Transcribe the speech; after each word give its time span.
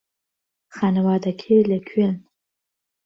خانەوادەکەی 0.75 1.61
لەکوێن؟ 1.71 2.15